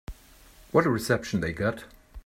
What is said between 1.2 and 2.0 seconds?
they got.